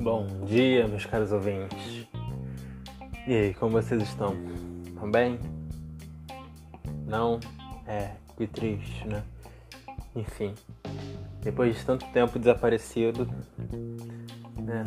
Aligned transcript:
Bom 0.00 0.26
dia, 0.46 0.88
meus 0.88 1.06
caros 1.06 1.30
ouvintes. 1.30 2.08
E 3.28 3.32
aí, 3.32 3.54
como 3.54 3.70
vocês 3.70 4.02
estão? 4.02 4.34
Estão 4.84 5.08
bem? 5.08 5.38
Não? 7.06 7.38
É, 7.86 8.10
que 8.36 8.48
triste, 8.48 9.06
né? 9.06 9.22
Enfim, 10.16 10.52
depois 11.42 11.76
de 11.76 11.84
tanto 11.84 12.06
tempo 12.06 12.36
desaparecido, 12.36 13.28
né? 14.56 14.84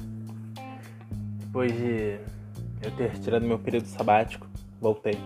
Depois 1.39 1.71
de 1.71 2.19
eu 2.81 2.91
ter 2.97 3.17
tirado 3.19 3.45
meu 3.45 3.59
período 3.59 3.85
sabático, 3.85 4.45
voltei. 4.81 5.17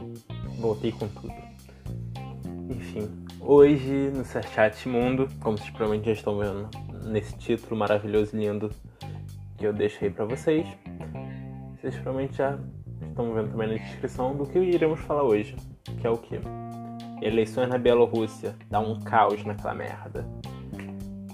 Voltei 0.59 0.91
com 0.91 1.07
tudo. 1.07 1.33
Enfim, 2.69 3.26
hoje 3.39 4.11
no 4.15 4.23
Chat 4.25 4.87
Mundo, 4.87 5.27
como 5.39 5.57
vocês 5.57 5.69
provavelmente 5.69 6.05
já 6.05 6.11
estão 6.13 6.37
vendo 6.37 6.69
nesse 7.05 7.35
título 7.37 7.75
maravilhoso 7.75 8.35
e 8.35 8.39
lindo 8.39 8.71
que 9.57 9.65
eu 9.65 9.73
deixei 9.73 10.09
para 10.09 10.25
vocês, 10.25 10.67
vocês 11.75 11.95
provavelmente 11.95 12.37
já 12.37 12.57
estão 13.01 13.33
vendo 13.33 13.51
também 13.51 13.69
na 13.69 13.73
descrição 13.75 14.35
do 14.35 14.45
que 14.45 14.59
iremos 14.59 14.99
falar 15.01 15.23
hoje, 15.23 15.55
que 15.99 16.05
é 16.05 16.09
o 16.09 16.17
que? 16.17 16.39
Eleições 17.21 17.67
na 17.69 17.77
Bielorrússia, 17.77 18.55
dá 18.69 18.79
um 18.79 18.99
caos 18.99 19.43
naquela 19.43 19.73
merda. 19.73 20.25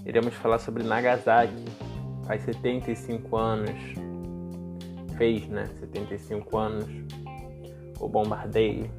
Iremos 0.06 0.34
falar 0.36 0.60
sobre 0.60 0.84
Nagasaki, 0.84 1.66
faz 2.26 2.44
75 2.44 3.36
anos, 3.36 3.72
fez, 5.18 5.48
né, 5.48 5.68
75 5.80 6.58
anos, 6.58 6.86
o 8.00 8.08
bombardeio 8.08 8.90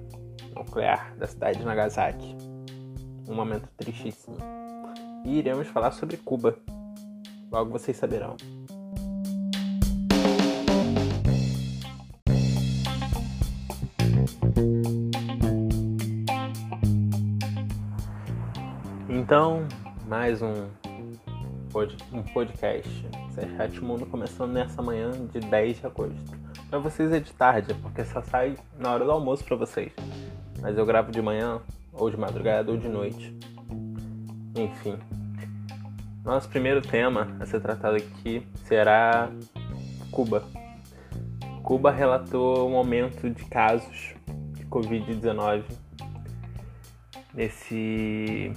nuclear 0.54 1.14
da 1.16 1.26
cidade 1.26 1.58
de 1.58 1.64
Nagasaki. 1.64 2.43
Um 3.26 3.34
momento 3.34 3.68
tristíssimo. 3.76 4.36
E 5.24 5.38
iremos 5.38 5.68
falar 5.68 5.92
sobre 5.92 6.16
Cuba. 6.16 6.58
Logo 7.50 7.70
vocês 7.70 7.96
saberão. 7.96 8.36
Então, 19.08 19.66
mais 20.06 20.42
um, 20.42 20.68
pod, 21.70 21.96
um 22.12 22.22
podcast. 22.22 22.88
Chat 23.56 23.80
Mundo 23.80 24.06
começando 24.06 24.52
nessa 24.52 24.82
manhã 24.82 25.10
de 25.32 25.40
10 25.40 25.80
de 25.80 25.86
agosto. 25.86 26.38
Para 26.68 26.78
vocês 26.78 27.10
é 27.12 27.20
de 27.20 27.32
tarde, 27.32 27.74
porque 27.74 28.04
só 28.04 28.22
sai 28.22 28.56
na 28.78 28.92
hora 28.92 29.04
do 29.04 29.10
almoço 29.10 29.44
para 29.44 29.56
vocês. 29.56 29.92
Mas 30.60 30.76
eu 30.78 30.86
gravo 30.86 31.10
de 31.10 31.20
manhã, 31.20 31.60
ou 31.94 32.10
de 32.10 32.16
madrugada, 32.16 32.70
ou 32.70 32.76
de 32.76 32.88
noite. 32.88 33.36
Enfim. 34.56 34.98
Nosso 36.24 36.48
primeiro 36.48 36.80
tema 36.80 37.36
a 37.38 37.46
ser 37.46 37.60
tratado 37.60 37.96
aqui 37.96 38.46
será 38.64 39.30
Cuba. 40.10 40.44
Cuba 41.62 41.90
relatou 41.90 42.70
um 42.70 42.76
aumento 42.76 43.28
de 43.30 43.44
casos 43.44 44.14
de 44.52 44.64
Covid-19 44.66 45.64
nesse 47.34 48.52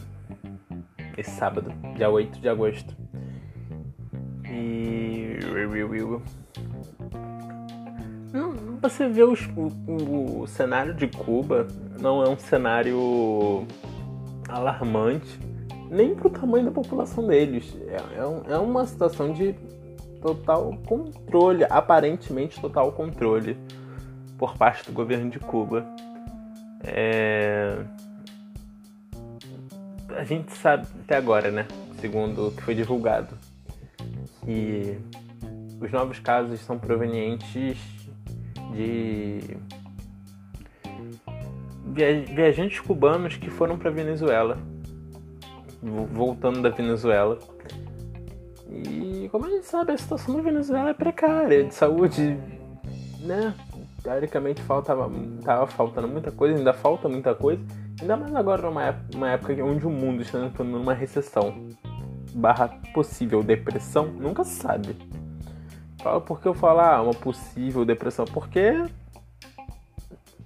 esse 1.18 1.32
sábado, 1.32 1.74
dia 1.96 2.10
8 2.10 2.40
de 2.40 2.48
agosto. 2.48 2.96
E. 4.46 5.40
Você 8.88 9.06
vê 9.10 9.22
os, 9.22 9.46
o, 9.48 10.44
o 10.44 10.48
cenário 10.48 10.94
de 10.94 11.08
Cuba 11.08 11.68
não 12.00 12.24
é 12.24 12.30
um 12.30 12.38
cenário 12.38 13.68
alarmante, 14.48 15.38
nem 15.92 16.16
pro 16.16 16.30
tamanho 16.30 16.68
da 16.68 16.72
população 16.72 17.28
deles. 17.28 17.76
É, 17.90 17.98
é, 17.98 18.54
é 18.54 18.58
uma 18.58 18.86
situação 18.86 19.34
de 19.34 19.54
total 20.22 20.74
controle, 20.88 21.66
aparentemente 21.70 22.62
total 22.62 22.94
controle 22.94 23.58
por 24.38 24.56
parte 24.56 24.86
do 24.86 24.94
governo 24.94 25.30
de 25.30 25.40
Cuba. 25.40 25.86
É 26.82 27.84
a 30.16 30.24
gente 30.24 30.54
sabe 30.54 30.88
até 31.04 31.18
agora, 31.18 31.52
né? 31.52 31.68
Segundo 32.00 32.48
o 32.48 32.52
que 32.54 32.64
foi 32.64 32.74
divulgado, 32.74 33.38
que 34.46 34.98
os 35.82 35.92
novos 35.92 36.20
casos 36.20 36.62
são 36.62 36.80
provenientes 36.80 37.97
de 38.74 39.58
viajantes 42.34 42.80
cubanos 42.80 43.38
que 43.38 43.50
foram 43.50 43.78
para 43.78 43.90
Venezuela, 43.90 44.58
voltando 45.82 46.62
da 46.62 46.70
Venezuela. 46.70 47.40
E 48.70 49.30
como 49.32 49.46
a 49.46 49.50
gente 49.50 49.66
sabe, 49.66 49.94
a 49.94 49.98
situação 49.98 50.36
da 50.36 50.42
Venezuela 50.42 50.90
é 50.90 50.94
precária, 50.94 51.64
de 51.64 51.74
saúde, 51.74 52.38
né? 53.22 53.54
Teoricamente 54.04 54.62
faltava, 54.62 55.10
tava 55.44 55.68
faltando 55.68 56.08
muita 56.08 56.32
coisa, 56.32 56.58
ainda 56.58 56.74
falta 56.74 57.10
muita 57.10 57.34
coisa. 57.34 57.62
Ainda 58.00 58.16
mais 58.16 58.36
agora 58.36 58.62
numa 58.62 58.84
época, 58.84 59.18
uma 59.18 59.30
época 59.32 59.64
onde 59.64 59.88
o 59.88 59.90
mundo 59.90 60.22
está 60.22 60.40
entrando 60.40 60.70
numa 60.70 60.94
recessão 60.94 61.68
barra 62.34 62.70
possível 62.94 63.42
depressão, 63.42 64.08
nunca 64.08 64.44
se 64.44 64.56
sabe. 64.62 64.96
Por 66.26 66.42
que 66.42 66.48
eu 66.48 66.54
falo 66.54 66.80
ah, 66.80 67.02
uma 67.02 67.14
possível 67.14 67.84
depressão? 67.84 68.26
Porque 68.26 68.84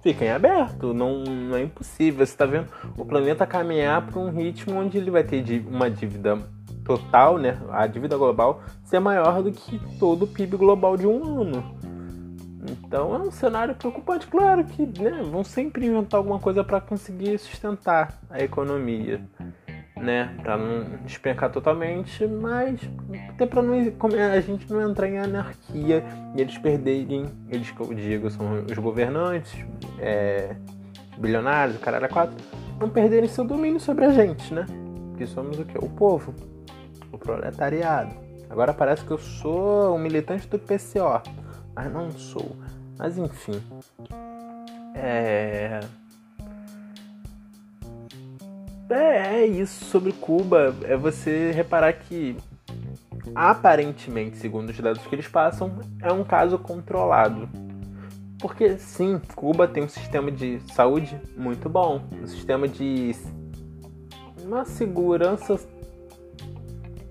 fica 0.02 0.24
em 0.24 0.30
aberto, 0.30 0.92
não, 0.92 1.22
não 1.22 1.56
é 1.56 1.62
impossível. 1.62 2.24
Você 2.24 2.32
está 2.32 2.44
vendo 2.46 2.68
o 2.96 3.04
planeta 3.04 3.46
caminhar 3.46 4.06
para 4.06 4.18
um 4.18 4.30
ritmo 4.30 4.78
onde 4.78 4.98
ele 4.98 5.10
vai 5.10 5.22
ter 5.22 5.44
uma 5.66 5.90
dívida 5.90 6.38
total, 6.84 7.38
né? 7.38 7.60
A 7.70 7.86
dívida 7.86 8.16
global 8.16 8.62
ser 8.84 8.98
maior 8.98 9.42
do 9.42 9.52
que 9.52 9.80
todo 9.98 10.24
o 10.24 10.28
PIB 10.28 10.56
global 10.56 10.96
de 10.96 11.06
um 11.06 11.40
ano. 11.40 11.82
Então 12.70 13.14
é 13.14 13.18
um 13.18 13.30
cenário 13.30 13.74
preocupante, 13.74 14.26
claro 14.26 14.64
que 14.64 14.86
né, 15.00 15.22
vão 15.30 15.42
sempre 15.42 15.86
inventar 15.86 16.18
alguma 16.18 16.38
coisa 16.38 16.62
para 16.62 16.80
conseguir 16.80 17.36
sustentar 17.38 18.20
a 18.30 18.40
economia, 18.40 19.20
né, 20.02 20.34
para 20.42 20.58
não 20.58 20.84
despencar 21.04 21.50
totalmente, 21.50 22.26
mas 22.26 22.80
até 23.30 23.46
para 23.46 23.62
não 23.62 23.74
a 23.74 24.40
gente 24.40 24.70
não 24.70 24.90
entrar 24.90 25.08
em 25.08 25.18
anarquia 25.18 26.04
e 26.34 26.40
eles 26.40 26.58
perderem, 26.58 27.26
eles 27.48 27.70
que 27.70 27.80
eu 27.80 27.94
digo 27.94 28.28
são 28.30 28.64
os 28.64 28.78
governantes, 28.78 29.64
é, 29.98 30.56
bilionários, 31.16 31.76
o 31.76 31.80
caralho 31.80 32.08
quatro, 32.08 32.36
não 32.80 32.90
perderem 32.90 33.28
seu 33.28 33.44
domínio 33.44 33.78
sobre 33.78 34.04
a 34.04 34.10
gente, 34.10 34.52
né? 34.52 34.66
Que 35.16 35.26
somos 35.26 35.58
o 35.58 35.64
que? 35.64 35.78
O 35.78 35.88
povo, 35.88 36.34
o 37.12 37.18
proletariado. 37.18 38.14
Agora 38.50 38.74
parece 38.74 39.04
que 39.04 39.12
eu 39.12 39.18
sou 39.18 39.94
um 39.94 39.98
militante 39.98 40.48
do 40.48 40.58
PCO 40.58 41.22
mas 41.74 41.92
não 41.92 42.10
sou. 42.10 42.56
Mas 42.98 43.18
enfim. 43.18 43.60
É. 44.94 45.80
É, 48.92 49.40
é 49.40 49.46
isso 49.46 49.84
sobre 49.86 50.12
Cuba. 50.12 50.74
É 50.82 50.96
você 50.96 51.50
reparar 51.52 51.92
que 51.94 52.36
aparentemente, 53.34 54.36
segundo 54.36 54.70
os 54.70 54.78
dados 54.78 55.06
que 55.06 55.14
eles 55.14 55.28
passam, 55.28 55.78
é 56.00 56.12
um 56.12 56.24
caso 56.24 56.58
controlado. 56.58 57.48
Porque 58.38 58.76
sim, 58.76 59.20
Cuba 59.34 59.68
tem 59.68 59.84
um 59.84 59.88
sistema 59.88 60.30
de 60.30 60.60
saúde 60.72 61.18
muito 61.36 61.68
bom, 61.68 62.02
um 62.20 62.26
sistema 62.26 62.66
de 62.66 63.14
uma 64.42 64.64
segurança 64.64 65.58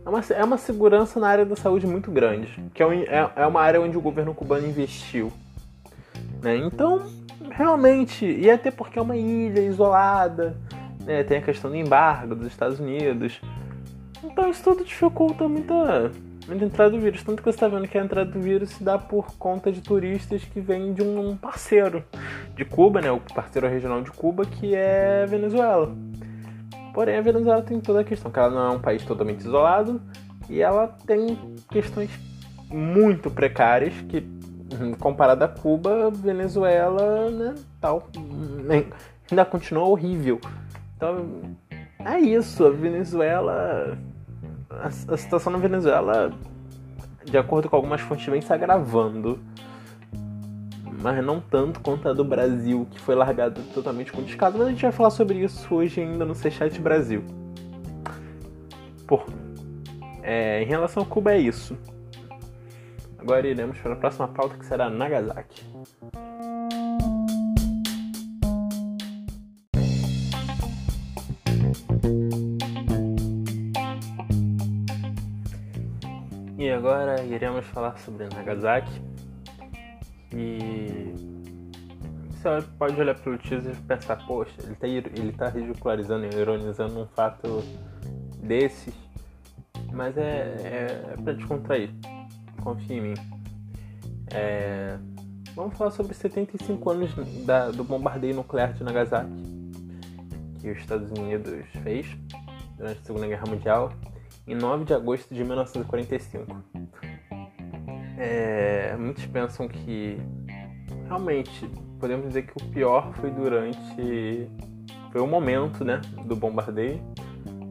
é 0.06 0.10
uma, 0.10 0.20
é 0.32 0.44
uma 0.44 0.58
segurança 0.58 1.20
na 1.20 1.28
área 1.28 1.46
da 1.46 1.56
saúde 1.56 1.86
muito 1.86 2.12
grande, 2.12 2.64
que 2.74 2.82
é, 2.82 2.86
é, 3.04 3.30
é 3.36 3.48
uma 3.48 3.62
área 3.62 3.80
onde 3.80 3.98
o 3.98 4.02
governo 4.02 4.34
cubano 4.34 4.68
investiu. 4.68 5.32
Né? 6.42 6.58
Então, 6.58 7.06
realmente, 7.52 8.26
e 8.26 8.50
até 8.50 8.72
porque 8.72 8.98
é 8.98 9.02
uma 9.02 9.16
ilha 9.16 9.62
isolada, 9.62 10.58
né? 11.06 11.24
tem 11.24 11.38
a 11.38 11.42
questão 11.42 11.70
do 11.70 11.76
embargo 11.76 12.36
dos 12.36 12.48
Estados 12.48 12.80
Unidos. 12.80 13.42
Então 14.24 14.50
isso 14.50 14.64
tudo 14.64 14.84
dificulta 14.84 15.48
muita, 15.48 16.12
muita 16.48 16.66
entrada 16.66 16.92
do 16.92 17.00
vírus. 17.00 17.24
Tanto 17.24 17.38
que 17.38 17.44
você 17.44 17.56
está 17.56 17.68
vendo 17.68 17.88
que 17.88 17.98
a 17.98 18.04
entrada 18.04 18.30
do 18.30 18.40
vírus 18.40 18.70
se 18.70 18.84
dá 18.84 18.98
por 18.98 19.36
conta 19.38 19.72
de 19.72 19.82
turistas 19.82 20.44
que 20.44 20.60
vêm 20.60 20.94
de 20.94 21.02
um 21.02 21.36
parceiro 21.36 22.04
de 22.56 22.66
Cuba, 22.66 23.02
né? 23.02 23.12
o 23.12 23.20
parceiro 23.20 23.68
regional 23.68 24.02
de 24.02 24.12
Cuba, 24.12 24.46
que 24.46 24.76
é 24.76 25.26
Venezuela. 25.26 25.96
Porém, 26.94 27.18
a 27.18 27.22
Venezuela 27.22 27.62
tem 27.62 27.80
toda 27.80 28.02
a 28.02 28.04
questão, 28.04 28.30
que 28.30 28.38
ela 28.38 28.50
não 28.50 28.72
é 28.74 28.76
um 28.76 28.80
país 28.80 29.04
totalmente 29.04 29.42
isolado 29.42 30.02
e 30.50 30.62
ela 30.62 30.88
tem 31.06 31.38
questões 31.70 32.12
muito 32.70 33.32
precárias 33.32 33.94
que, 34.10 34.26
comparada 35.00 35.46
a 35.46 35.48
Cuba, 35.48 36.12
Venezuela, 36.12 37.30
né, 37.30 37.56
tal, 37.80 38.10
ainda 39.30 39.46
continua 39.46 39.86
horrível. 39.86 40.40
Então, 41.02 41.58
é 42.06 42.20
isso, 42.20 42.64
a 42.64 42.70
Venezuela, 42.70 43.98
a, 44.70 44.86
a 44.86 45.18
situação 45.18 45.52
na 45.52 45.58
Venezuela, 45.58 46.32
de 47.26 47.36
acordo 47.40 47.68
com 47.68 47.76
algumas 47.76 48.02
fontes, 48.02 48.24
vem 48.28 48.40
se 48.40 48.54
agravando 48.54 49.40
mas 51.02 51.26
não 51.26 51.42
tanto 51.42 51.80
quanto 51.80 52.08
a 52.08 52.14
do 52.14 52.24
Brasil, 52.24 52.88
que 52.92 53.00
foi 53.00 53.16
largada 53.16 53.60
totalmente 53.74 54.12
com 54.12 54.22
descaso. 54.22 54.56
Mas 54.56 54.68
a 54.68 54.70
gente 54.70 54.84
vai 54.84 54.92
falar 54.92 55.10
sobre 55.10 55.40
isso 55.40 55.74
hoje 55.74 56.00
ainda 56.00 56.24
no 56.24 56.36
C-Chat 56.36 56.80
Brasil. 56.80 57.24
Por, 59.08 59.26
é, 60.22 60.62
em 60.62 60.68
relação 60.68 61.02
a 61.02 61.06
Cuba 61.08 61.34
é 61.34 61.40
isso. 61.40 61.76
Agora 63.18 63.48
iremos 63.48 63.80
para 63.80 63.94
a 63.94 63.96
próxima 63.96 64.28
pauta 64.28 64.56
que 64.56 64.66
será 64.68 64.92
Nagasaki. 64.92 65.66
Agora 76.92 77.24
iremos 77.24 77.66
falar 77.68 77.98
sobre 78.00 78.28
Nagasaki. 78.36 79.02
E 80.34 81.14
você 82.30 82.68
pode 82.78 83.00
olhar 83.00 83.16
pelo 83.16 83.38
teaser 83.38 83.74
e 83.74 83.82
pensar, 83.84 84.18
poxa, 84.28 84.54
ele 84.64 84.74
está 84.74 84.88
ele 84.88 85.32
tá 85.32 85.50
ridicularizando 85.50 86.26
e 86.26 86.36
ironizando 86.38 87.00
um 87.00 87.08
fato 87.08 87.64
desses. 88.44 88.94
Mas 89.94 90.18
é, 90.18 90.22
é, 90.22 91.14
é 91.14 91.18
pra 91.22 91.34
descontrair. 91.34 91.92
Confia 92.62 92.98
em 92.98 93.02
mim. 93.02 93.14
É, 94.34 94.98
vamos 95.56 95.78
falar 95.78 95.92
sobre 95.92 96.14
75 96.14 96.90
anos 96.90 97.14
da, 97.46 97.72
do 97.72 97.86
bombardeio 97.86 98.36
nuclear 98.36 98.74
de 98.74 98.84
Nagasaki 98.84 99.62
que 100.60 100.70
os 100.70 100.78
Estados 100.78 101.10
Unidos 101.12 101.66
fez 101.82 102.06
durante 102.78 103.00
a 103.00 103.04
Segunda 103.04 103.28
Guerra 103.28 103.46
Mundial 103.48 103.92
em 104.48 104.56
9 104.56 104.86
de 104.86 104.94
agosto 104.94 105.34
de 105.34 105.44
1945. 105.44 106.46
É, 108.18 108.96
muitos 108.98 109.26
pensam 109.26 109.68
que 109.68 110.18
realmente 111.08 111.70
podemos 112.00 112.28
dizer 112.28 112.44
que 112.44 112.54
o 112.64 112.70
pior 112.70 113.14
foi 113.14 113.32
durante 113.32 114.50
foi 115.12 115.22
o 115.22 115.28
momento 115.28 115.84
né, 115.84 116.00
do 116.26 116.36
bombardeio, 116.36 117.02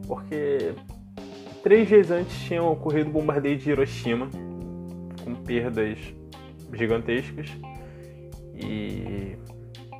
porque 0.07 0.75
três 1.63 1.87
dias 1.87 2.11
antes 2.11 2.37
tinha 2.41 2.61
ocorrido 2.61 3.09
o 3.09 3.13
bombardeio 3.13 3.57
de 3.57 3.71
Hiroshima, 3.71 4.29
com 5.23 5.33
perdas 5.35 5.97
gigantescas. 6.71 7.49
E 8.55 9.35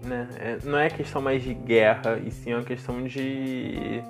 né, 0.05 0.29
é, 0.37 0.57
não 0.63 0.77
é 0.77 0.89
questão 0.89 1.19
mais 1.19 1.41
de 1.41 1.53
guerra, 1.53 2.19
e 2.23 2.29
sim 2.29 2.53
uma 2.53 2.63
questão 2.63 3.03
de 3.03 4.03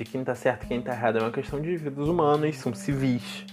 de 0.00 0.10
quem 0.10 0.24
tá 0.24 0.34
certo 0.34 0.64
e 0.64 0.68
quem 0.68 0.80
tá 0.80 0.92
errado. 0.92 1.18
É 1.18 1.20
uma 1.20 1.30
questão 1.30 1.60
de 1.60 1.76
vidas 1.76 2.08
humanas, 2.08 2.56
são 2.56 2.72
civis. 2.72 3.44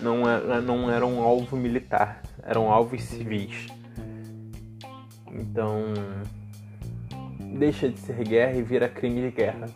Não, 0.00 0.28
é, 0.28 0.60
não 0.60 0.90
eram 0.90 1.14
um 1.14 1.22
alvo 1.22 1.56
militar, 1.56 2.20
eram 2.42 2.70
alvos 2.70 3.02
civis. 3.04 3.68
Então, 5.30 5.94
deixa 7.56 7.88
de 7.88 7.98
ser 8.00 8.24
guerra 8.24 8.54
e 8.54 8.62
vira 8.62 8.88
crime 8.88 9.20
de 9.22 9.30
guerra. 9.30 9.66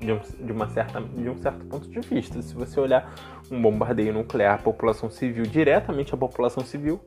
De, 0.00 0.12
um, 0.12 0.18
de, 0.44 0.50
uma 0.50 0.68
certa, 0.68 1.00
de 1.00 1.30
um 1.30 1.40
certo 1.40 1.64
ponto 1.66 1.88
de 1.88 2.00
vista. 2.00 2.42
Se 2.42 2.52
você 2.52 2.80
olhar 2.80 3.14
um 3.52 3.62
bombardeio 3.62 4.12
nuclear 4.12 4.56
à 4.56 4.58
população 4.58 5.08
civil, 5.08 5.44
diretamente 5.44 6.12
à 6.12 6.16
população 6.16 6.64
civil, 6.64 7.00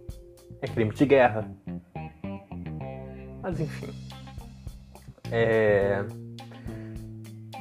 é 0.62 0.68
crime 0.68 0.94
de 0.94 1.06
guerra. 1.06 1.52
Mas 3.44 3.60
enfim. 3.60 3.94
É 5.30 6.06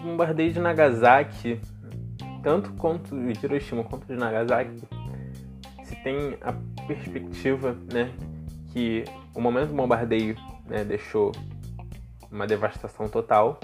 bombardeio 0.05 0.53
de 0.53 0.61
Nagasaki, 0.61 1.61
tanto 2.43 2.73
quanto 2.75 3.17
de 3.17 3.45
Hiroshima 3.45 3.83
quanto 3.85 4.07
de 4.07 4.15
Nagasaki, 4.15 4.83
se 5.83 5.97
tem 5.97 6.37
a 6.41 6.53
perspectiva, 6.87 7.77
né, 7.93 8.13
que 8.73 9.05
o 9.35 9.41
momento 9.41 9.69
do 9.69 9.75
bombardeio 9.75 10.37
né, 10.67 10.85
deixou 10.85 11.33
uma 12.31 12.47
devastação 12.47 13.09
total 13.09 13.59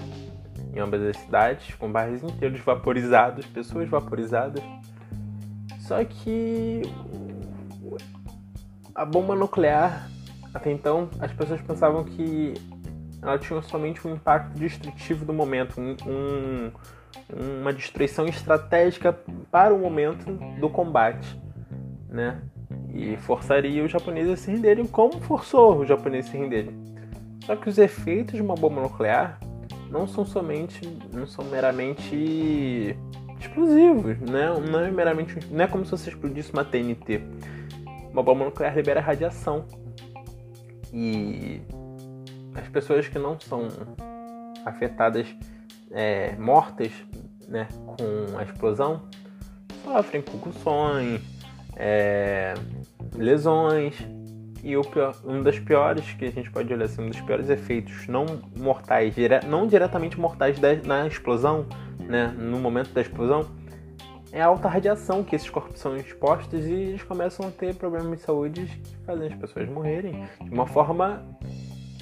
em 0.72 0.78
ambas 0.78 1.02
as 1.02 1.16
cidades, 1.16 1.74
com 1.74 1.90
bairros 1.90 2.22
inteiros 2.22 2.60
vaporizados, 2.60 3.44
pessoas 3.46 3.88
vaporizadas. 3.88 4.62
Só 5.80 6.04
que 6.04 6.82
a 8.94 9.04
bomba 9.04 9.34
nuclear, 9.34 10.08
até 10.54 10.70
então, 10.70 11.08
as 11.18 11.32
pessoas 11.32 11.60
pensavam 11.60 12.04
que 12.04 12.54
ela 13.22 13.38
tinha 13.38 13.60
somente 13.62 14.06
um 14.06 14.14
impacto 14.14 14.58
destrutivo 14.58 15.24
do 15.24 15.32
momento, 15.32 15.80
um, 15.80 15.96
um, 16.06 16.72
uma 17.60 17.72
destruição 17.72 18.26
estratégica 18.26 19.12
para 19.50 19.74
o 19.74 19.78
momento 19.78 20.32
do 20.58 20.68
combate, 20.70 21.40
né? 22.08 22.40
E 22.92 23.16
forçaria 23.18 23.84
os 23.84 23.90
japoneses 23.90 24.32
a 24.32 24.36
se 24.36 24.50
renderem 24.50 24.86
como 24.86 25.20
forçou 25.20 25.80
os 25.80 25.88
japoneses 25.88 26.28
a 26.28 26.32
se 26.32 26.38
renderem. 26.38 26.74
Só 27.44 27.56
que 27.56 27.68
os 27.68 27.78
efeitos 27.78 28.34
de 28.34 28.42
uma 28.42 28.54
bomba 28.54 28.80
nuclear 28.80 29.38
não 29.90 30.06
são 30.06 30.24
somente, 30.24 30.80
não 31.12 31.26
são 31.26 31.44
meramente 31.46 32.96
explosivos, 33.38 34.18
né? 34.20 34.48
Não 34.70 34.80
é 34.80 34.90
meramente, 34.90 35.38
não 35.50 35.64
é 35.64 35.66
como 35.66 35.84
se 35.84 35.90
você 35.90 36.10
explodisse 36.10 36.52
uma 36.52 36.64
TNT. 36.64 37.20
Uma 38.12 38.22
bomba 38.22 38.44
nuclear 38.44 38.74
libera 38.74 39.00
radiação. 39.00 39.64
E 40.92 41.60
as 42.54 42.68
pessoas 42.68 43.08
que 43.08 43.18
não 43.18 43.38
são 43.38 43.68
afetadas, 44.64 45.26
é, 45.90 46.36
mortas 46.36 46.92
né, 47.48 47.66
com 47.86 48.38
a 48.38 48.42
explosão, 48.42 49.02
sofrem 49.82 50.22
concussões, 50.22 51.20
é, 51.76 52.54
lesões. 53.14 53.96
E 54.62 54.76
o 54.76 54.82
pior, 54.82 55.16
um 55.24 55.42
dos 55.42 55.58
piores 55.58 56.12
que 56.12 56.26
a 56.26 56.30
gente 56.30 56.50
pode 56.50 56.72
olhar 56.72 56.84
assim, 56.84 57.02
um 57.02 57.08
dos 57.08 57.20
piores 57.22 57.48
efeitos 57.48 58.06
não 58.06 58.26
mortais, 58.58 59.14
dire, 59.14 59.40
não 59.46 59.66
diretamente 59.66 60.20
mortais 60.20 60.58
da, 60.58 60.74
na 60.76 61.06
explosão, 61.06 61.66
né, 61.98 62.26
no 62.26 62.58
momento 62.58 62.92
da 62.92 63.00
explosão, 63.00 63.48
é 64.32 64.42
a 64.42 64.46
alta 64.46 64.68
radiação 64.68 65.24
que 65.24 65.34
esses 65.34 65.48
corpos 65.48 65.80
são 65.80 65.96
expostos 65.96 66.66
e 66.66 66.72
eles 66.72 67.02
começam 67.02 67.48
a 67.48 67.50
ter 67.50 67.74
problemas 67.74 68.18
de 68.18 68.24
saúde 68.24 68.66
que 68.66 68.96
fazem 68.98 69.28
as 69.28 69.34
pessoas 69.34 69.68
morrerem 69.68 70.24
de 70.42 70.50
uma 70.50 70.66
forma 70.66 71.24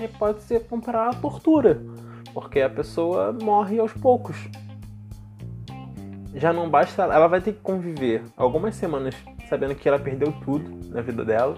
pode 0.06 0.42
ser 0.42 0.66
comparada 0.66 1.16
à 1.16 1.20
tortura, 1.20 1.82
porque 2.32 2.60
a 2.60 2.70
pessoa 2.70 3.32
morre 3.32 3.78
aos 3.80 3.92
poucos. 3.92 4.36
Já 6.34 6.52
não 6.52 6.70
basta, 6.70 7.02
ela 7.02 7.26
vai 7.26 7.40
ter 7.40 7.54
que 7.54 7.60
conviver 7.60 8.22
algumas 8.36 8.76
semanas 8.76 9.14
sabendo 9.48 9.74
que 9.74 9.88
ela 9.88 9.98
perdeu 9.98 10.30
tudo 10.44 10.88
na 10.90 11.00
vida 11.00 11.24
dela. 11.24 11.56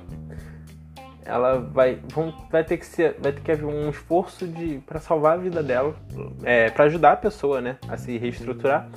Ela 1.25 1.59
vai, 1.59 2.01
vão, 2.15 2.33
vai 2.51 2.65
ter 2.65 2.79
que 2.79 2.87
ser, 2.87 3.17
vai 3.21 3.33
ter 3.33 3.41
que 3.41 3.53
haver 3.53 3.67
um 3.67 3.91
esforço 3.91 4.47
de 4.47 4.79
para 4.87 4.99
salvar 4.99 5.35
a 5.35 5.37
vida 5.37 5.63
dela, 5.63 5.95
é, 6.43 6.71
para 6.71 6.85
ajudar 6.87 7.13
a 7.13 7.17
pessoa, 7.17 7.61
né, 7.61 7.77
a 7.89 7.97
se 7.97 8.17
reestruturar. 8.17 8.89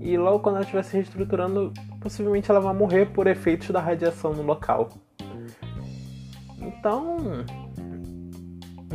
E 0.00 0.16
logo 0.18 0.40
quando 0.40 0.56
ela 0.56 0.64
estiver 0.64 0.82
se 0.82 0.96
reestruturando, 0.96 1.72
possivelmente 2.00 2.50
ela 2.50 2.60
vai 2.60 2.74
morrer 2.74 3.06
por 3.06 3.26
efeitos 3.26 3.70
da 3.70 3.80
radiação 3.80 4.34
no 4.34 4.42
local. 4.42 4.90
Então, 6.60 7.44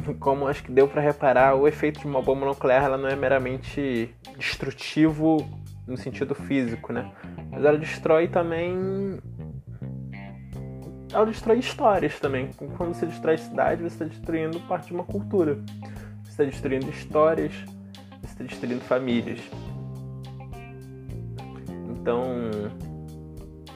como 0.19 0.47
acho 0.47 0.63
que 0.63 0.71
deu 0.71 0.87
para 0.87 1.01
reparar, 1.01 1.55
o 1.55 1.67
efeito 1.67 1.99
de 1.99 2.07
uma 2.07 2.21
bomba 2.21 2.45
nuclear 2.45 2.83
ela 2.83 2.97
não 2.97 3.09
é 3.09 3.15
meramente 3.15 4.13
destrutivo 4.37 5.47
no 5.87 5.97
sentido 5.97 6.35
físico, 6.35 6.91
né? 6.91 7.11
Mas 7.49 7.63
ela 7.63 7.77
destrói 7.77 8.27
também. 8.27 9.19
Ela 11.13 11.25
destrói 11.25 11.59
histórias 11.59 12.19
também. 12.19 12.49
Quando 12.75 12.93
você 12.93 13.05
destrói 13.05 13.37
cidade, 13.37 13.81
você 13.81 14.03
está 14.03 14.05
destruindo 14.05 14.59
parte 14.61 14.87
de 14.87 14.93
uma 14.93 15.05
cultura. 15.05 15.57
Você 16.23 16.29
está 16.31 16.43
destruindo 16.43 16.89
histórias, 16.89 17.53
você 18.21 18.25
está 18.25 18.43
destruindo 18.43 18.81
famílias. 18.81 19.39
Então, 21.89 22.25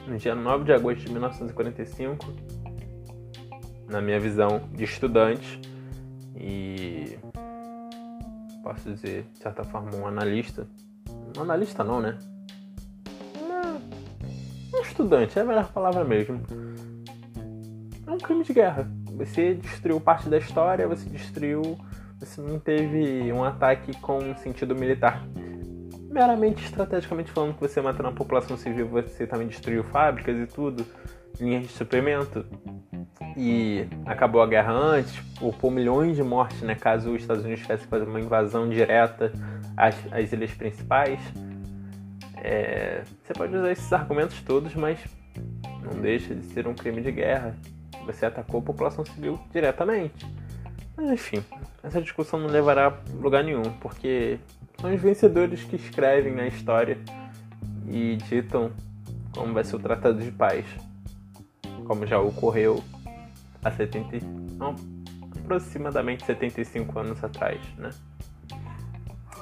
no 0.06 0.18
dia 0.18 0.34
9 0.34 0.64
de 0.64 0.72
agosto 0.72 1.00
de 1.00 1.10
1945, 1.10 2.26
na 3.88 4.00
minha 4.00 4.20
visão 4.20 4.68
de 4.72 4.84
estudante, 4.84 5.60
e 6.36 7.18
posso 8.62 8.90
dizer, 8.90 9.26
de 9.32 9.38
certa 9.38 9.64
forma, 9.64 9.94
um 9.96 10.06
analista. 10.06 10.66
Um 11.36 11.42
analista 11.42 11.82
não, 11.82 12.00
né? 12.00 12.18
Um 14.74 14.80
estudante, 14.82 15.38
é 15.38 15.42
a 15.42 15.44
melhor 15.44 15.70
palavra 15.72 16.04
mesmo. 16.04 16.40
É 18.06 18.10
um 18.10 18.18
crime 18.18 18.42
de 18.44 18.52
guerra. 18.52 18.90
Você 19.16 19.54
destruiu 19.54 20.00
parte 20.00 20.28
da 20.28 20.38
história, 20.38 20.88
você 20.88 21.08
destruiu. 21.08 21.78
Você 22.18 22.40
não 22.40 22.58
teve 22.58 23.32
um 23.32 23.44
ataque 23.44 23.96
com 24.00 24.34
sentido 24.36 24.74
militar. 24.74 25.22
Meramente 26.08 26.64
estrategicamente 26.64 27.30
falando 27.30 27.54
que 27.54 27.60
você 27.60 27.80
matando 27.80 28.10
a 28.10 28.12
população 28.12 28.56
civil, 28.56 28.86
você 28.86 29.26
também 29.26 29.48
destruiu 29.48 29.82
fábricas 29.84 30.36
e 30.36 30.46
tudo, 30.46 30.86
linhas 31.40 31.62
de 31.62 31.68
suprimento 31.68 32.44
e 33.36 33.86
acabou 34.04 34.42
a 34.42 34.46
guerra 34.46 34.72
antes, 34.72 35.18
por 35.58 35.70
milhões 35.70 36.16
de 36.16 36.22
mortes, 36.22 36.60
né, 36.62 36.74
caso 36.74 37.10
os 37.10 37.22
Estados 37.22 37.44
Unidos 37.44 37.62
tivesse 37.62 37.86
fazer 37.86 38.04
uma 38.04 38.20
invasão 38.20 38.68
direta 38.68 39.32
às, 39.76 39.96
às 40.12 40.32
ilhas 40.32 40.52
principais. 40.52 41.18
É, 42.36 43.02
você 43.22 43.32
pode 43.32 43.56
usar 43.56 43.70
esses 43.70 43.92
argumentos 43.92 44.40
todos, 44.42 44.74
mas 44.74 44.98
não 45.82 46.00
deixa 46.00 46.34
de 46.34 46.44
ser 46.46 46.66
um 46.66 46.74
crime 46.74 47.00
de 47.00 47.12
guerra. 47.12 47.56
Você 48.04 48.26
atacou 48.26 48.60
a 48.60 48.62
população 48.62 49.04
civil 49.04 49.38
diretamente. 49.52 50.26
Mas 50.96 51.10
enfim, 51.10 51.42
essa 51.82 52.02
discussão 52.02 52.38
não 52.38 52.48
levará 52.48 52.88
a 52.88 53.22
lugar 53.22 53.42
nenhum, 53.42 53.62
porque 53.80 54.38
São 54.80 54.92
os 54.92 55.00
vencedores 55.00 55.62
que 55.62 55.76
escrevem 55.76 56.34
na 56.34 56.46
história 56.46 56.98
e 57.88 58.16
ditam 58.28 58.72
como 59.34 59.54
vai 59.54 59.64
ser 59.64 59.76
o 59.76 59.78
Tratado 59.78 60.20
de 60.20 60.30
Paz, 60.30 60.64
como 61.86 62.06
já 62.06 62.18
ocorreu 62.18 62.82
há 63.64 63.70
70, 63.70 64.18
não, 64.56 64.74
aproximadamente 65.36 66.24
75 66.24 66.98
anos 66.98 67.22
atrás, 67.22 67.60
né? 67.76 67.90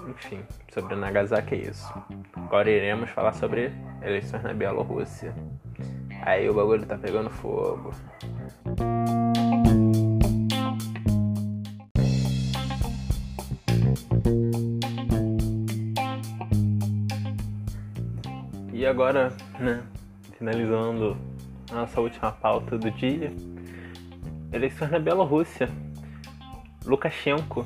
Enfim, 0.09 0.43
sobre 0.73 0.97
Nagasaki 0.97 1.55
é 1.55 1.71
isso. 1.71 1.93
Agora 2.35 2.71
iremos 2.71 3.11
falar 3.11 3.33
sobre 3.35 3.73
eleições 4.03 4.43
na 4.43 4.53
Bielorrússia. 4.53 5.35
Aí 6.23 6.49
o 6.49 6.55
bagulho 6.55 6.87
tá 6.87 6.97
pegando 6.97 7.31
fogo. 7.31 7.93
E 18.73 18.87
agora, 18.87 19.31
né, 19.59 19.83
finalizando 20.39 21.17
nossa 21.73 22.00
última 22.00 22.33
pauta 22.33 22.77
do 22.77 22.91
dia, 22.91 23.33
eleições 24.53 24.91
na 24.91 24.99
Bielorrússia. 24.99 25.69
Lukashenko 26.85 27.65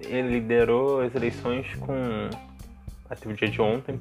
liderou 0.00 1.00
as 1.00 1.14
eleições 1.14 1.74
com 1.76 1.94
até 3.08 3.28
o 3.28 3.34
dia 3.34 3.48
de 3.48 3.60
ontem 3.60 4.00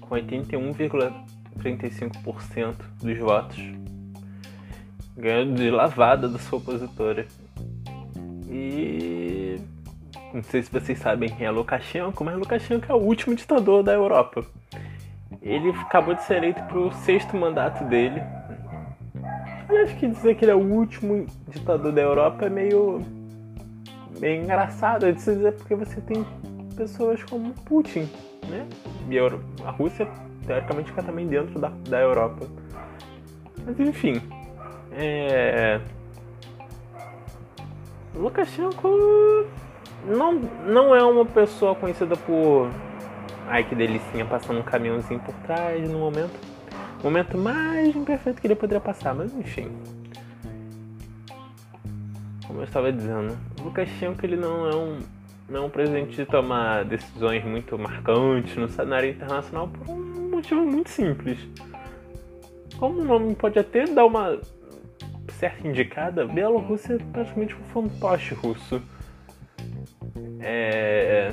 com 0.00 0.14
81,35% 0.14 2.76
dos 3.00 3.18
votos, 3.18 3.58
ganhando 5.16 5.54
de 5.54 5.70
lavada 5.70 6.28
da 6.28 6.38
sua 6.38 6.58
opositora. 6.58 7.26
E 8.48 9.58
não 10.32 10.42
sei 10.42 10.62
se 10.62 10.70
vocês 10.70 10.98
sabem 10.98 11.28
quem 11.30 11.46
é 11.46 11.50
Lukashenko, 11.50 12.22
mas 12.22 12.36
Lukashenko 12.36 12.92
é 12.92 12.94
o 12.94 12.98
último 12.98 13.34
ditador 13.34 13.82
da 13.82 13.92
Europa. 13.92 14.44
Ele 15.42 15.70
acabou 15.70 16.14
de 16.14 16.22
ser 16.22 16.36
eleito 16.36 16.62
para 16.64 16.78
o 16.78 16.92
sexto 16.92 17.36
mandato 17.36 17.84
dele. 17.84 18.22
Eu 19.68 19.82
acho 19.82 19.96
que 19.96 20.06
dizer 20.06 20.34
que 20.36 20.44
ele 20.44 20.52
é 20.52 20.54
o 20.54 20.62
último 20.62 21.26
ditador 21.48 21.92
da 21.92 22.00
Europa 22.00 22.46
é 22.46 22.48
meio, 22.48 23.00
meio 24.20 24.42
engraçado 24.42 25.06
de 25.06 25.12
dizer 25.12 25.52
porque 25.54 25.74
você 25.74 26.00
tem 26.00 26.24
pessoas 26.76 27.22
como 27.24 27.52
Putin, 27.64 28.08
né? 28.48 28.66
E 29.08 29.18
a 29.64 29.70
Rússia, 29.70 30.08
teoricamente, 30.46 30.90
fica 30.90 31.02
também 31.02 31.26
dentro 31.26 31.58
da, 31.58 31.72
da 31.88 32.00
Europa. 32.00 32.46
Mas 33.64 33.80
enfim, 33.80 34.22
é... 34.92 35.80
Lukashenko 38.14 38.88
não, 40.06 40.34
não 40.64 40.94
é 40.94 41.02
uma 41.02 41.26
pessoa 41.26 41.74
conhecida 41.74 42.16
por 42.16 42.70
Ai 43.48 43.62
que 43.62 43.74
delicinha, 43.74 44.24
passando 44.24 44.58
um 44.58 44.62
caminhãozinho 44.62 45.20
por 45.20 45.34
trás 45.46 45.88
no 45.88 45.98
momento. 45.98 46.34
Momento 47.06 47.38
mais 47.38 47.94
imperfeito 47.94 48.40
que 48.40 48.48
ele 48.48 48.56
poderia 48.56 48.80
passar, 48.80 49.14
mas 49.14 49.32
enfim. 49.32 49.70
Como 52.44 52.58
eu 52.58 52.64
estava 52.64 52.92
dizendo, 52.92 53.38
o 53.60 53.62
Lukashenko 53.62 54.26
ele 54.26 54.34
não 54.34 54.68
é 54.68 54.74
um, 54.74 54.98
não 55.48 55.62
é 55.62 55.66
um 55.66 55.70
presidente 55.70 56.16
de 56.16 56.26
tomar 56.26 56.84
decisões 56.84 57.44
muito 57.44 57.78
marcantes 57.78 58.56
no 58.56 58.68
cenário 58.68 59.08
internacional 59.08 59.68
por 59.68 59.88
um 59.88 60.30
motivo 60.30 60.66
muito 60.66 60.90
simples. 60.90 61.38
Como 62.76 63.02
o 63.02 63.04
nome 63.04 63.36
pode 63.36 63.56
até 63.56 63.84
dar 63.84 64.04
uma 64.04 64.40
certa 65.28 65.64
indicada, 65.64 66.26
Bielorrússia 66.26 66.94
é 66.94 66.98
praticamente 67.12 67.54
um 67.54 67.62
fantoche 67.66 68.34
russo. 68.34 68.82
É 70.40 71.32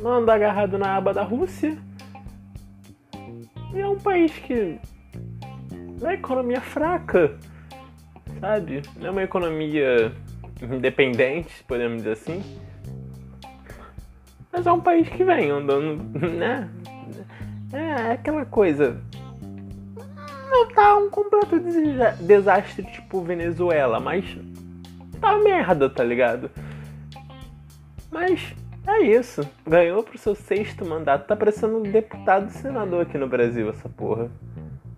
não 0.00 0.14
anda 0.14 0.32
agarrado 0.32 0.78
na 0.78 0.96
aba 0.96 1.12
da 1.12 1.22
Rússia. 1.22 1.76
E 3.76 3.80
é 3.80 3.86
um 3.86 3.98
país 3.98 4.32
que 4.32 4.78
é 6.02 6.14
economia 6.14 6.62
fraca, 6.62 7.36
sabe? 8.40 8.80
Não 8.96 9.08
é 9.08 9.10
uma 9.10 9.22
economia 9.22 10.12
independente, 10.62 11.62
podemos 11.68 11.98
dizer 11.98 12.12
assim. 12.12 12.42
Mas 14.50 14.66
é 14.66 14.72
um 14.72 14.80
país 14.80 15.06
que 15.10 15.22
vem 15.22 15.50
andando, 15.50 16.02
né? 16.26 16.70
É 17.70 18.12
aquela 18.12 18.46
coisa. 18.46 18.98
Não 20.50 20.68
tá 20.68 20.96
um 20.96 21.10
completo 21.10 21.60
desastre 22.22 22.82
tipo 22.84 23.20
Venezuela, 23.20 24.00
mas 24.00 24.24
tá 25.20 25.36
merda, 25.36 25.90
tá 25.90 26.02
ligado? 26.02 26.50
Mas 28.10 28.54
é 28.86 29.02
isso. 29.02 29.42
Ganhou 29.66 30.02
pro 30.02 30.16
seu 30.18 30.34
sexto 30.34 30.84
mandato. 30.84 31.26
Tá 31.26 31.36
parecendo 31.36 31.78
um 31.78 31.82
deputado 31.82 32.48
e 32.48 32.52
senador 32.52 33.02
aqui 33.02 33.18
no 33.18 33.28
Brasil, 33.28 33.68
essa 33.70 33.88
porra. 33.88 34.30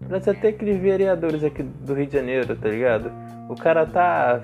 Parece 0.09 0.30
até 0.30 0.49
aqueles 0.49 0.78
vereadores 0.78 1.45
aqui 1.45 1.62
do 1.62 1.95
Rio 1.95 2.07
de 2.07 2.12
Janeiro, 2.12 2.57
tá 2.57 2.68
ligado? 2.68 3.12
O 3.49 3.54
cara 3.54 3.85
tá 3.87 4.40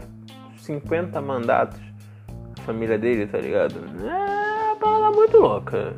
50 0.58 1.20
mandatos. 1.20 1.80
A 2.58 2.62
família 2.62 2.98
dele, 2.98 3.26
tá 3.26 3.38
ligado? 3.38 3.76
É 4.02 4.64
uma 4.66 4.76
parada 4.76 5.10
muito 5.10 5.36
louca. 5.36 5.94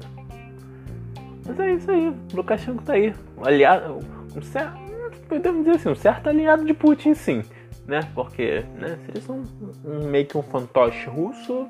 Mas 1.47 1.61
é 1.61 1.73
isso 1.75 1.91
aí. 1.91 2.09
O 2.09 2.37
Lukashenko 2.37 2.83
tá 2.83 2.95
aí. 2.95 3.15
Aliado. 3.43 4.00
Um 4.35 4.43
certo. 4.43 4.87
Podemos 5.29 5.65
dizer 5.65 5.76
assim, 5.76 5.88
um 5.88 5.95
certo 5.95 6.29
aliado 6.29 6.65
de 6.65 6.75
Putin, 6.75 7.15
sim. 7.15 7.43
Né? 7.87 8.00
Porque, 8.14 8.64
né? 8.75 8.99
Se 9.05 9.11
eles 9.12 9.25
são 9.25 9.43
um, 9.85 10.09
meio 10.09 10.26
que 10.26 10.37
um 10.37 10.43
fantoche 10.43 11.09
russo, 11.09 11.69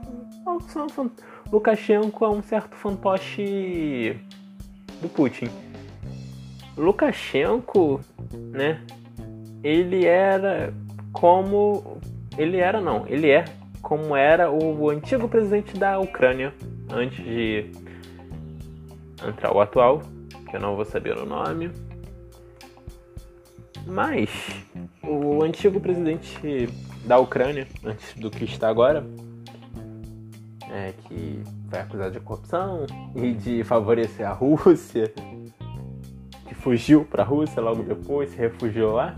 são 0.68 0.86
um 1.04 1.10
Lukashenko 1.52 2.24
é 2.24 2.28
um 2.28 2.42
certo 2.42 2.74
fantoche 2.74 4.18
do 5.00 5.08
Putin. 5.08 5.48
Lukashenko, 6.76 8.00
né? 8.32 8.80
Ele 9.62 10.06
era 10.06 10.72
como. 11.12 11.98
Ele 12.36 12.58
era 12.58 12.80
não, 12.80 13.06
ele 13.06 13.30
é 13.30 13.44
como 13.80 14.16
era 14.16 14.50
o 14.50 14.90
antigo 14.90 15.28
presidente 15.28 15.78
da 15.78 15.98
Ucrânia 15.98 16.52
antes 16.90 17.24
de 17.24 17.70
entrar 19.26 19.54
o 19.54 19.60
atual, 19.60 20.02
que 20.50 20.56
eu 20.56 20.60
não 20.60 20.74
vou 20.74 20.84
saber 20.84 21.16
o 21.16 21.24
nome. 21.24 21.70
Mas 23.86 24.28
o 25.02 25.44
antigo 25.44 25.80
presidente 25.80 26.68
da 27.04 27.18
Ucrânia, 27.18 27.68
antes 27.84 28.14
do 28.14 28.28
que 28.28 28.44
está 28.44 28.68
agora, 28.68 29.06
é, 30.68 30.92
que 31.04 31.40
foi 31.70 31.78
acusado 31.78 32.10
de 32.10 32.20
corrupção 32.20 32.86
e 33.14 33.32
de 33.32 33.62
favorecer 33.62 34.26
a 34.26 34.32
Rússia, 34.32 35.12
que 36.48 36.54
fugiu 36.54 37.04
para 37.04 37.22
a 37.22 37.26
Rússia 37.26 37.62
logo 37.62 37.84
depois, 37.84 38.30
se 38.30 38.36
refugiou 38.36 38.92
lá. 38.92 39.14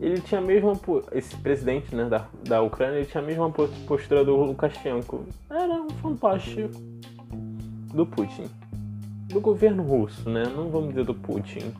Ele 0.00 0.20
tinha 0.20 0.40
a 0.40 0.44
mesma 0.44 0.72
esse 1.12 1.36
presidente 1.36 1.94
né, 1.94 2.06
da, 2.06 2.26
da 2.42 2.60
Ucrânia, 2.62 2.96
ele 2.96 3.06
tinha 3.06 3.22
a 3.22 3.26
mesma 3.26 3.48
postura 3.48 4.24
do 4.24 4.34
Lukashenko. 4.34 5.24
Era 5.48 5.80
um 5.80 5.88
fantoche 5.90 6.68
do 7.94 8.04
Putin, 8.04 8.46
do 9.28 9.40
governo 9.40 9.84
russo, 9.84 10.28
né? 10.28 10.44
Não 10.54 10.68
vamos 10.68 10.88
dizer 10.88 11.04
do 11.04 11.14
Putin. 11.14 11.72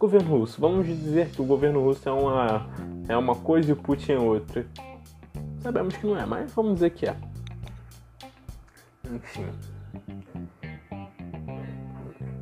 Governo 0.00 0.38
russo. 0.38 0.58
Vamos 0.58 0.86
dizer 0.86 1.28
que 1.28 1.42
o 1.42 1.44
governo 1.44 1.78
russo 1.84 2.08
é 2.08 2.12
uma 2.12 2.66
é 3.06 3.14
uma 3.14 3.34
coisa 3.34 3.68
e 3.68 3.72
o 3.74 3.76
Putin 3.76 4.12
é 4.12 4.18
outra. 4.18 4.66
Sabemos 5.60 5.94
que 5.94 6.06
não 6.06 6.18
é, 6.18 6.24
mas 6.24 6.50
vamos 6.54 6.74
dizer 6.74 6.88
que 6.88 7.06
é. 7.06 7.14
Enfim. 9.12 9.44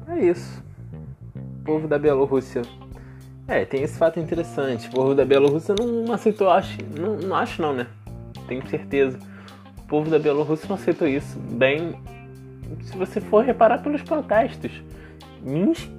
É 0.07 0.21
isso. 0.21 0.63
O 1.35 1.65
povo 1.65 1.89
da 1.89 1.99
Bielorrússia. 1.99 2.63
É, 3.49 3.65
tem 3.65 3.83
esse 3.83 3.99
fato 3.99 4.21
interessante. 4.21 4.87
O 4.87 4.93
povo 4.93 5.15
da 5.17 5.25
Bielorrússia 5.25 5.75
não 5.77 6.13
aceitou, 6.13 6.49
acho. 6.49 6.79
Não, 6.97 7.17
não 7.17 7.35
acho 7.35 7.61
não, 7.61 7.73
né? 7.73 7.89
Tenho 8.47 8.65
certeza. 8.69 9.19
O 9.79 9.83
povo 9.89 10.09
da 10.09 10.19
Bielorrússia 10.21 10.69
não 10.69 10.77
aceitou 10.77 11.09
isso. 11.09 11.37
Bem, 11.41 12.01
se 12.83 12.97
você 12.97 13.21
for 13.21 13.45
reparar 13.45 13.79
pelos 13.79 14.03
protestos, 14.03 14.71
Minsk 15.43 15.91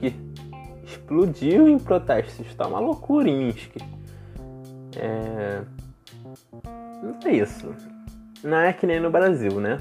explodiu 1.10 1.68
em 1.68 1.80
protestos. 1.80 2.54
Tá 2.54 2.68
uma 2.68 2.80
loucura 2.80 3.28
em 3.28 3.46
Minsk. 3.46 3.78
É. 4.96 5.62
Não 7.02 7.18
é 7.26 7.32
isso. 7.32 7.74
Não 8.44 8.58
é 8.58 8.72
que 8.72 8.86
nem 8.86 9.00
no 9.00 9.10
Brasil, 9.10 9.60
né? 9.60 9.80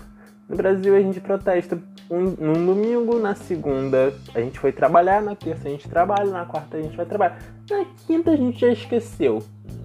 No 0.48 0.56
Brasil 0.56 0.96
a 0.96 1.00
gente 1.00 1.20
protesta 1.20 1.78
um, 2.10 2.22
num 2.22 2.66
domingo, 2.66 3.18
na 3.18 3.34
segunda 3.34 4.14
a 4.34 4.40
gente 4.40 4.58
foi 4.58 4.72
trabalhar, 4.72 5.20
na 5.22 5.34
terça 5.34 5.68
a 5.68 5.70
gente 5.70 5.86
trabalha, 5.86 6.30
na 6.30 6.46
quarta 6.46 6.78
a 6.78 6.80
gente 6.80 6.96
vai 6.96 7.04
trabalhar. 7.04 7.38
Na 7.70 7.84
quinta 8.06 8.30
a 8.30 8.36
gente 8.36 8.58
já 8.58 8.68
esqueceu. 8.68 9.42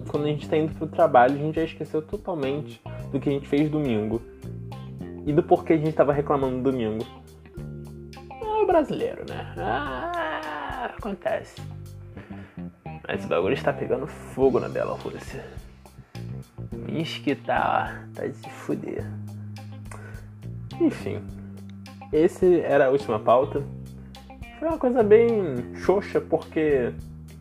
Quando 0.08 0.24
a 0.24 0.28
gente 0.28 0.44
está 0.44 0.56
indo 0.56 0.74
pro 0.74 0.86
trabalho, 0.86 1.34
a 1.34 1.38
gente 1.38 1.56
já 1.56 1.64
esqueceu 1.64 2.00
totalmente 2.00 2.80
do 3.12 3.20
que 3.20 3.28
a 3.28 3.32
gente 3.32 3.46
fez 3.46 3.70
domingo. 3.70 4.22
E 5.26 5.32
do 5.32 5.42
porquê 5.42 5.74
a 5.74 5.76
gente 5.76 5.90
estava 5.90 6.12
reclamando 6.12 6.62
domingo. 6.62 7.04
É 8.16 8.62
o 8.62 8.66
brasileiro, 8.66 9.24
né? 9.28 9.54
Ah, 9.58 10.23
acontece. 10.86 11.60
Mas 13.06 13.24
o 13.24 13.28
bagulho 13.28 13.54
está 13.54 13.72
pegando 13.72 14.06
fogo 14.06 14.58
na 14.58 14.68
Bela 14.68 14.96
Rússia. 14.96 15.44
Minsk 16.72 17.26
tá, 17.44 18.04
tá 18.14 18.26
de 18.26 18.36
se 18.36 18.50
fuder. 18.50 19.04
Enfim, 20.80 21.22
esse 22.12 22.60
era 22.60 22.86
a 22.86 22.90
última 22.90 23.18
pauta. 23.18 23.62
Foi 24.58 24.68
uma 24.68 24.78
coisa 24.78 25.02
bem 25.02 25.74
xoxa, 25.76 26.20
porque 26.20 26.92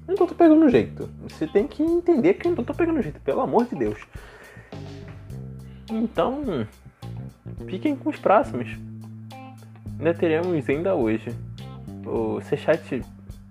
eu 0.07 0.15
não 0.19 0.27
tô 0.27 0.35
pegando 0.35 0.69
jeito. 0.69 1.09
Você 1.29 1.47
tem 1.47 1.67
que 1.67 1.81
entender 1.81 2.33
que 2.33 2.47
eu 2.47 2.55
não 2.55 2.63
tô 2.63 2.73
pegando 2.73 3.01
jeito, 3.01 3.19
pelo 3.21 3.41
amor 3.41 3.65
de 3.65 3.75
Deus. 3.75 3.99
Então, 5.89 6.67
fiquem 7.67 7.95
com 7.95 8.09
os 8.09 8.19
próximos. 8.19 8.77
Ainda 9.97 10.13
teremos 10.13 10.67
ainda 10.69 10.95
hoje 10.95 11.33
o 12.05 12.41
C-Chat 12.41 13.01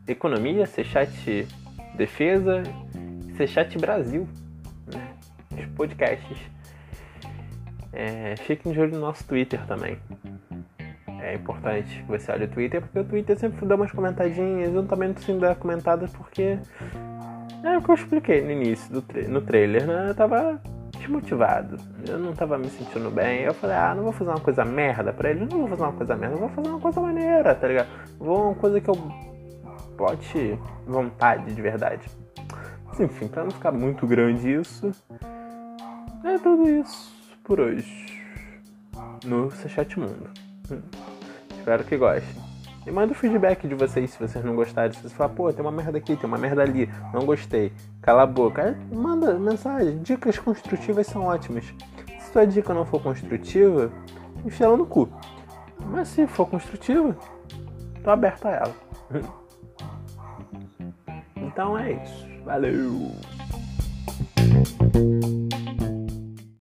Economia, 0.06 0.66
C-Chat 0.66 1.46
Defesa, 1.96 2.62
C-Chat 3.36 3.78
Brasil, 3.78 4.28
né? 4.92 5.14
os 5.52 5.66
podcasts. 5.76 6.38
É, 7.92 8.34
fiquem 8.36 8.72
de 8.72 8.80
olho 8.80 8.92
no 8.92 9.00
nosso 9.00 9.24
Twitter 9.24 9.64
também. 9.66 9.98
É 11.20 11.34
importante 11.34 12.02
que 12.02 12.08
você 12.08 12.32
olhe 12.32 12.44
o 12.44 12.48
Twitter, 12.48 12.80
porque 12.80 12.98
o 12.98 13.04
Twitter 13.04 13.38
sempre 13.38 13.64
dá 13.66 13.76
umas 13.76 13.92
comentadinhas. 13.92 14.74
Eu 14.74 14.84
também 14.86 15.08
não 15.08 15.14
preciso 15.14 15.38
dar 15.38 15.54
comentadas 15.54 16.10
porque 16.12 16.58
é 17.62 17.78
o 17.78 17.82
que 17.82 17.90
eu 17.90 17.94
expliquei 17.94 18.40
no 18.42 18.50
início 18.50 18.92
do 18.92 19.02
tra 19.02 19.22
no 19.28 19.40
trailer, 19.40 19.86
né? 19.86 20.06
Eu 20.08 20.14
tava 20.14 20.60
desmotivado. 20.98 21.76
Eu 22.08 22.18
não 22.18 22.32
tava 22.32 22.58
me 22.58 22.68
sentindo 22.68 23.08
bem. 23.10 23.42
Eu 23.42 23.54
falei, 23.54 23.76
ah, 23.76 23.94
não 23.94 24.02
vou 24.02 24.12
fazer 24.12 24.30
uma 24.30 24.40
coisa 24.40 24.64
merda 24.64 25.12
pra 25.12 25.30
ele. 25.30 25.40
Não 25.40 25.60
vou 25.60 25.68
fazer 25.68 25.82
uma 25.82 25.92
coisa 25.92 26.16
merda, 26.16 26.36
vou 26.36 26.48
fazer 26.48 26.68
uma 26.68 26.80
coisa 26.80 27.00
maneira, 27.00 27.54
tá 27.54 27.68
ligado? 27.68 27.88
Vou 28.18 28.46
uma 28.46 28.54
coisa 28.54 28.80
que 28.80 28.90
eu 28.90 28.94
bote 29.96 30.58
vontade 30.86 31.54
de 31.54 31.62
verdade. 31.62 32.08
Mas, 32.86 33.00
enfim, 33.00 33.28
pra 33.28 33.44
não 33.44 33.50
ficar 33.50 33.72
muito 33.72 34.06
grande 34.06 34.52
isso, 34.52 34.90
é 36.24 36.38
tudo 36.38 36.68
isso 36.68 37.12
por 37.44 37.60
hoje 37.60 38.22
no 39.24 39.50
Chat 39.50 39.98
Mundo. 39.98 40.30
Hum. 40.70 40.80
Espero 41.56 41.84
que 41.84 41.96
gostem. 41.96 42.42
E 42.84 42.90
manda 42.90 43.12
o 43.12 43.14
feedback 43.14 43.68
de 43.68 43.74
vocês 43.74 44.10
se 44.10 44.18
vocês 44.18 44.44
não 44.44 44.56
gostarem. 44.56 44.92
Se 44.92 45.00
vocês 45.00 45.12
falar, 45.12 45.30
pô, 45.30 45.52
tem 45.52 45.60
uma 45.60 45.70
merda 45.70 45.98
aqui, 45.98 46.16
tem 46.16 46.26
uma 46.26 46.38
merda 46.38 46.62
ali, 46.62 46.90
não 47.14 47.24
gostei, 47.24 47.72
cala 48.00 48.22
a 48.22 48.26
boca. 48.26 48.76
manda 48.90 49.38
mensagem. 49.38 49.98
Dicas 50.02 50.38
construtivas 50.38 51.06
são 51.06 51.24
ótimas. 51.24 51.72
Se 52.18 52.32
sua 52.32 52.44
dica 52.44 52.74
não 52.74 52.84
for 52.84 53.00
construtiva, 53.00 53.92
enfia 54.44 54.66
ela 54.66 54.76
no 54.76 54.86
cu. 54.86 55.08
Mas 55.86 56.08
se 56.08 56.26
for 56.26 56.46
construtiva, 56.46 57.16
tô 58.02 58.10
aberto 58.10 58.46
a 58.46 58.50
ela. 58.50 59.32
Então 61.62 61.78
é 61.78 61.92
isso. 61.92 62.26
Valeu! 62.44 63.12